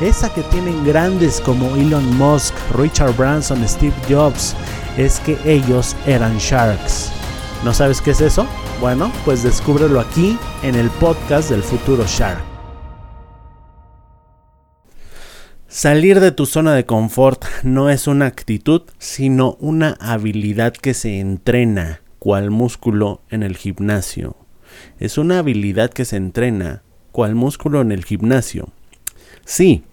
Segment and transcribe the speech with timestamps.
[0.00, 4.56] esa que tienen grandes como Elon Musk, Richard Branson, Steve Jobs,
[4.96, 7.12] es que ellos eran sharks.
[7.64, 8.46] ¿No sabes qué es eso?
[8.80, 12.42] Bueno, pues descúbrelo aquí en el podcast del futuro Shark.
[15.68, 21.20] Salir de tu zona de confort no es una actitud, sino una habilidad que se
[21.20, 24.36] entrena, cual músculo en el gimnasio.
[24.98, 28.70] Es una habilidad que se entrena, cual músculo en el gimnasio.
[29.44, 29.84] Sí,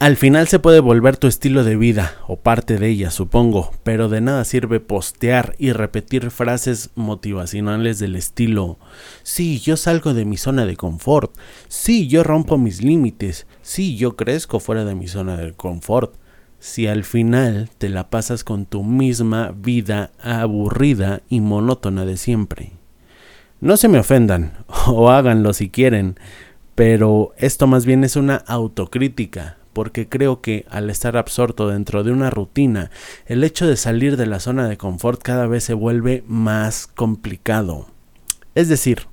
[0.00, 4.08] al final se puede volver tu estilo de vida, o parte de ella, supongo, pero
[4.08, 8.78] de nada sirve postear y repetir frases motivacionales del estilo
[9.22, 11.34] Sí, yo salgo de mi zona de confort,
[11.68, 16.16] sí, yo rompo mis límites, sí, yo crezco fuera de mi zona de confort.
[16.58, 22.72] Si al final te la pasas con tu misma vida aburrida y monótona de siempre.
[23.60, 26.18] No se me ofendan, o háganlo si quieren,
[26.74, 32.12] pero esto más bien es una autocrítica, porque creo que al estar absorto dentro de
[32.12, 32.90] una rutina,
[33.26, 37.88] el hecho de salir de la zona de confort cada vez se vuelve más complicado.
[38.54, 39.06] Es decir,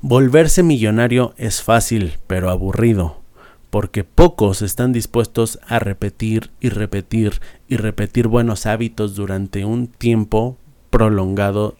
[0.00, 3.22] volverse millonario es fácil, pero aburrido,
[3.70, 10.58] porque pocos están dispuestos a repetir y repetir y repetir buenos hábitos durante un tiempo
[10.90, 11.76] prolongado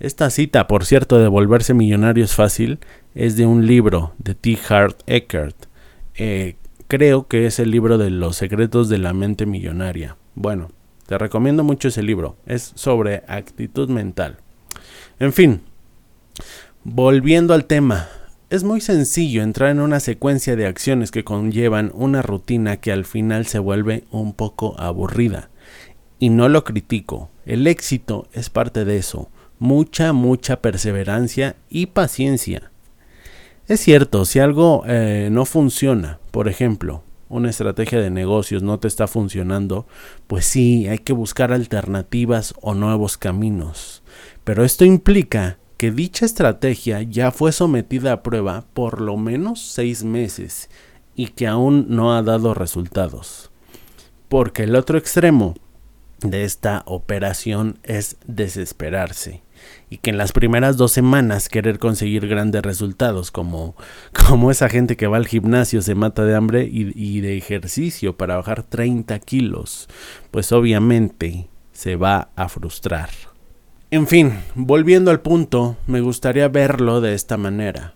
[0.00, 2.78] esta cita, por cierto, de volverse millonario es fácil,
[3.14, 4.58] es de un libro de T.
[4.66, 5.66] Hart Eckert.
[6.14, 6.56] Eh,
[6.88, 10.16] creo que es el libro de los secretos de la mente millonaria.
[10.34, 10.70] Bueno,
[11.06, 12.36] te recomiendo mucho ese libro.
[12.46, 14.38] Es sobre actitud mental.
[15.18, 15.60] En fin,
[16.82, 18.08] volviendo al tema.
[18.48, 23.04] Es muy sencillo entrar en una secuencia de acciones que conllevan una rutina que al
[23.04, 25.50] final se vuelve un poco aburrida.
[26.18, 29.28] Y no lo critico, el éxito es parte de eso
[29.60, 32.72] mucha, mucha perseverancia y paciencia.
[33.68, 38.88] Es cierto, si algo eh, no funciona, por ejemplo, una estrategia de negocios no te
[38.88, 39.86] está funcionando,
[40.26, 44.02] pues sí, hay que buscar alternativas o nuevos caminos.
[44.42, 50.02] Pero esto implica que dicha estrategia ya fue sometida a prueba por lo menos seis
[50.02, 50.68] meses
[51.14, 53.50] y que aún no ha dado resultados.
[54.28, 55.54] Porque el otro extremo
[56.22, 59.42] de esta operación es desesperarse
[59.88, 63.74] y que en las primeras dos semanas querer conseguir grandes resultados como,
[64.28, 68.16] como esa gente que va al gimnasio se mata de hambre y, y de ejercicio
[68.16, 69.88] para bajar 30 kilos,
[70.30, 73.10] pues obviamente se va a frustrar.
[73.90, 77.94] En fin, volviendo al punto, me gustaría verlo de esta manera.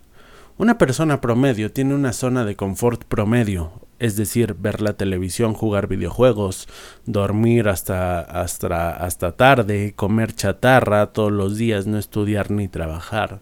[0.57, 5.87] Una persona promedio tiene una zona de confort promedio, es decir, ver la televisión, jugar
[5.87, 6.67] videojuegos,
[7.05, 13.41] dormir hasta, hasta, hasta tarde, comer chatarra todos los días, no estudiar ni trabajar.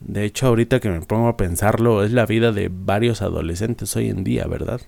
[0.00, 4.08] De hecho, ahorita que me pongo a pensarlo, es la vida de varios adolescentes hoy
[4.08, 4.80] en día, ¿verdad?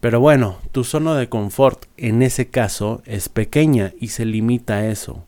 [0.00, 4.86] Pero bueno, tu zona de confort en ese caso es pequeña y se limita a
[4.86, 5.24] eso.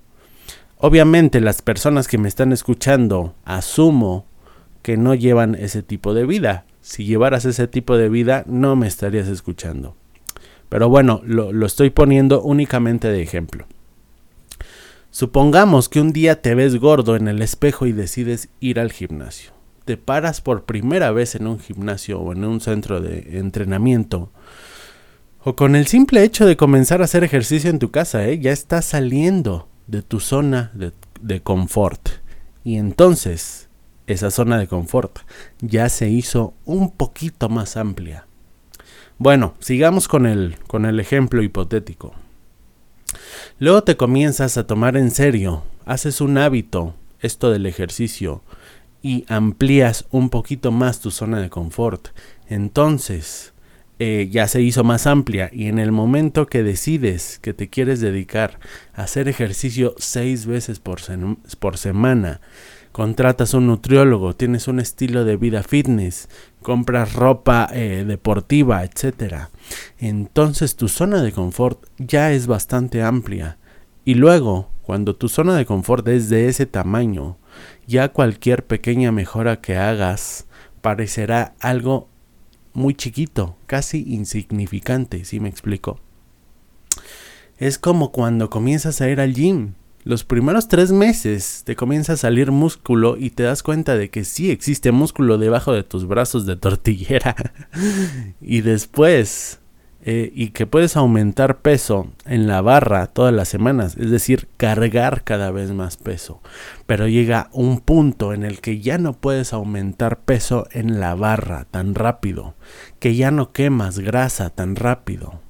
[0.78, 4.26] Obviamente las personas que me están escuchando asumo
[4.82, 8.86] que no llevan ese tipo de vida, si llevaras ese tipo de vida no me
[8.86, 9.96] estarías escuchando.
[10.69, 13.66] Pero bueno, lo, estoy poniendo únicamente de ejemplo.
[15.10, 19.52] Supongamos que un día te ves gordo en el espejo y decides ir al gimnasio.
[19.86, 24.30] Te paras por primera vez en un gimnasio o en un centro de entrenamiento.
[25.42, 28.38] O con el simple hecho de comenzar a hacer ejercicio en tu casa, ¿eh?
[28.38, 30.92] ya estás saliendo de tu zona de,
[31.22, 32.10] de confort.
[32.62, 33.63] Y entonces
[34.06, 35.18] esa zona de confort
[35.60, 38.26] ya se hizo un poquito más amplia.
[39.18, 42.14] Bueno, sigamos con el, con el ejemplo hipotético.
[43.58, 48.42] Luego te comienzas a tomar en serio, haces un hábito, esto del ejercicio,
[49.02, 52.08] y amplías un poquito más tu zona de confort.
[52.48, 53.52] Entonces,
[54.00, 58.00] eh, ya se hizo más amplia y en el momento que decides que te quieres
[58.00, 58.58] dedicar
[58.92, 61.00] a hacer ejercicio seis veces por,
[61.60, 62.40] por semana,
[62.94, 66.29] contratas un nutriólogo, tienes un estilo de vida fitness,
[66.62, 69.49] compras ropa eh, deportiva, etc.
[69.99, 73.58] Entonces tu zona de confort ya es bastante amplia.
[74.05, 77.37] Y luego, cuando tu zona de confort es de ese tamaño,
[77.88, 80.47] ya cualquier pequeña mejora que hagas
[80.81, 82.06] parecerá algo
[82.75, 85.99] muy chiquito, casi insignificante, si me explico.
[87.58, 89.75] Es como cuando comienzas a ir al gym.
[90.04, 94.24] Los primeros tres meses te comienza a salir músculo y te das cuenta de que
[94.24, 97.34] sí existe músculo debajo de tus brazos de tortillera.
[98.42, 99.60] y después
[100.06, 105.24] eh, y que puedes aumentar peso en la barra todas las semanas, es decir, cargar
[105.24, 106.42] cada vez más peso.
[106.84, 111.64] Pero llega un punto en el que ya no puedes aumentar peso en la barra
[111.70, 112.54] tan rápido,
[112.98, 115.40] que ya no quemas grasa tan rápido.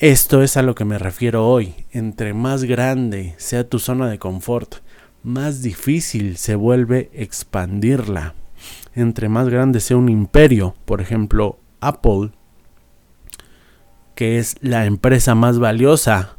[0.00, 1.74] Esto es a lo que me refiero hoy.
[1.90, 4.76] Entre más grande sea tu zona de confort,
[5.22, 8.34] más difícil se vuelve expandirla.
[8.94, 12.30] Entre más grande sea un imperio, por ejemplo, Apple,
[14.14, 16.38] que es la empresa más valiosa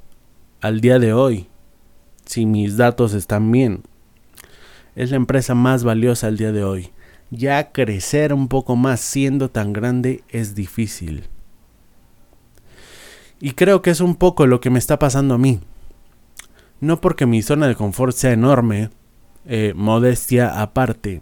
[0.59, 1.47] al día de hoy,
[2.25, 3.83] si mis datos están bien.
[4.95, 6.89] Es la empresa más valiosa al día de hoy.
[7.29, 11.29] Ya crecer un poco más siendo tan grande es difícil.
[13.41, 15.59] Y creo que es un poco lo que me está pasando a mí.
[16.79, 18.91] No porque mi zona de confort sea enorme,
[19.45, 21.21] eh, modestia aparte.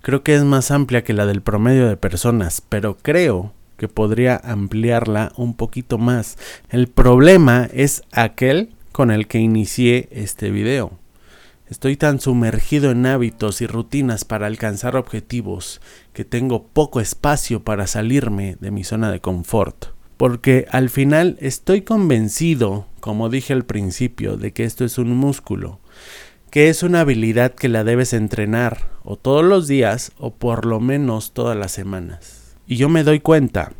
[0.00, 4.40] Creo que es más amplia que la del promedio de personas, pero creo que podría
[4.42, 6.38] ampliarla un poquito más.
[6.70, 10.92] El problema es aquel con el que inicié este video.
[11.68, 15.82] Estoy tan sumergido en hábitos y rutinas para alcanzar objetivos
[16.12, 19.95] que tengo poco espacio para salirme de mi zona de confort.
[20.16, 25.78] Porque al final estoy convencido, como dije al principio, de que esto es un músculo,
[26.50, 30.80] que es una habilidad que la debes entrenar o todos los días o por lo
[30.80, 32.56] menos todas las semanas.
[32.66, 33.72] Y yo me doy cuenta,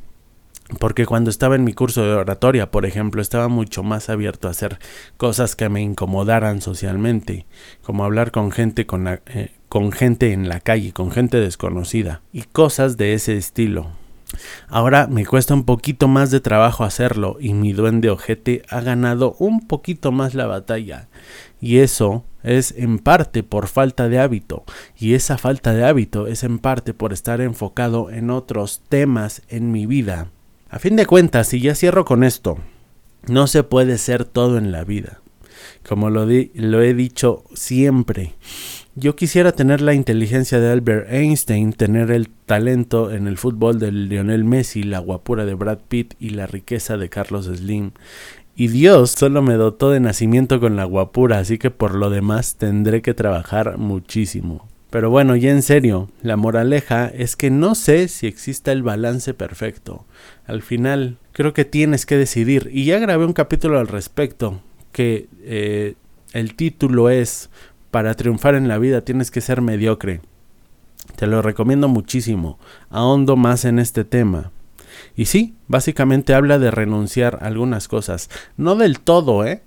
[0.78, 4.50] porque cuando estaba en mi curso de oratoria, por ejemplo, estaba mucho más abierto a
[4.50, 4.78] hacer
[5.16, 7.46] cosas que me incomodaran socialmente,
[7.82, 12.42] como hablar con gente con, eh, con gente en la calle, con gente desconocida y
[12.42, 13.90] cosas de ese estilo.
[14.68, 19.36] Ahora me cuesta un poquito más de trabajo hacerlo y mi duende ojete ha ganado
[19.38, 21.08] un poquito más la batalla.
[21.60, 24.64] Y eso es en parte por falta de hábito
[24.98, 29.72] y esa falta de hábito es en parte por estar enfocado en otros temas en
[29.72, 30.30] mi vida.
[30.68, 32.58] A fin de cuentas, y ya cierro con esto,
[33.28, 35.20] no se puede ser todo en la vida.
[35.88, 38.34] Como lo, lo he dicho siempre,
[38.96, 43.92] yo quisiera tener la inteligencia de Albert Einstein, tener el talento en el fútbol de
[43.92, 47.90] Lionel Messi, la guapura de Brad Pitt y la riqueza de Carlos Slim.
[48.56, 52.56] Y Dios solo me dotó de nacimiento con la guapura, así que por lo demás
[52.56, 54.66] tendré que trabajar muchísimo.
[54.88, 59.34] Pero bueno, ya en serio, la moraleja es que no sé si exista el balance
[59.34, 60.06] perfecto.
[60.46, 62.70] Al final, creo que tienes que decidir.
[62.72, 64.62] Y ya grabé un capítulo al respecto,
[64.92, 65.96] que eh,
[66.32, 67.50] el título es
[67.96, 70.20] Para triunfar en la vida tienes que ser mediocre.
[71.16, 72.58] Te lo recomiendo muchísimo.
[72.90, 74.52] Ahondo más en este tema.
[75.16, 78.28] Y sí, básicamente habla de renunciar a algunas cosas.
[78.58, 79.62] No del todo, ¿eh?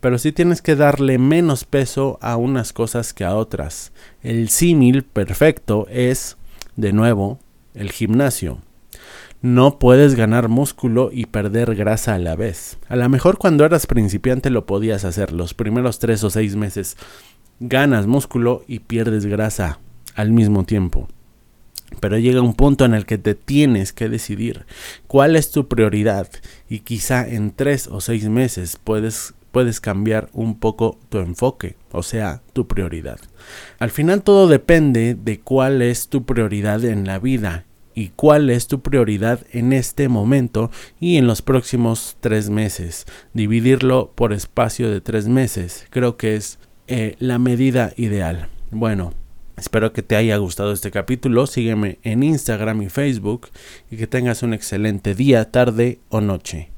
[0.00, 3.92] Pero sí tienes que darle menos peso a unas cosas que a otras.
[4.22, 6.38] El símil perfecto es,
[6.76, 7.38] de nuevo,
[7.74, 8.60] el gimnasio.
[9.42, 12.78] No puedes ganar músculo y perder grasa a la vez.
[12.88, 15.32] A lo mejor cuando eras principiante lo podías hacer.
[15.32, 16.96] Los primeros tres o seis meses
[17.60, 19.78] ganas músculo y pierdes grasa
[20.14, 21.08] al mismo tiempo.
[22.00, 24.66] Pero llega un punto en el que te tienes que decidir
[25.06, 26.28] cuál es tu prioridad
[26.68, 32.02] y quizá en tres o seis meses puedes, puedes cambiar un poco tu enfoque, o
[32.02, 33.20] sea, tu prioridad.
[33.78, 38.66] Al final todo depende de cuál es tu prioridad en la vida y cuál es
[38.66, 43.06] tu prioridad en este momento y en los próximos tres meses.
[43.34, 48.48] Dividirlo por espacio de tres meses creo que es eh, la medida ideal.
[48.70, 49.12] Bueno,
[49.56, 51.46] Espero que te haya gustado este capítulo.
[51.46, 53.50] Sígueme en Instagram y Facebook
[53.88, 56.73] y que tengas un excelente día, tarde o noche.